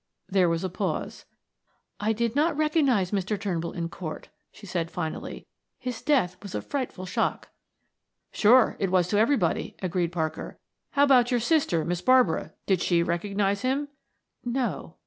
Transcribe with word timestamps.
There 0.27 0.49
was 0.49 0.63
a 0.63 0.69
pause. 0.71 1.25
"I 1.99 2.11
did 2.11 2.35
not 2.35 2.57
recognize 2.57 3.11
Mr. 3.11 3.39
Turnbull 3.39 3.73
in 3.73 3.87
court," 3.87 4.29
she 4.51 4.65
stated 4.65 4.89
finally. 4.89 5.45
"His 5.77 6.01
death 6.01 6.37
was 6.41 6.55
a 6.55 6.61
frightful 6.63 7.05
shock." 7.05 7.49
"Sure. 8.31 8.75
It 8.79 8.89
was 8.89 9.07
to 9.09 9.19
everybody," 9.19 9.75
agreed 9.79 10.11
Parker. 10.11 10.57
"How 10.93 11.03
about 11.03 11.29
your 11.29 11.39
sister, 11.39 11.85
Miss 11.85 12.01
Barbara; 12.01 12.53
did 12.65 12.81
she 12.81 13.03
recognize 13.03 13.61
him?" 13.61 13.89
"No." 14.43 14.95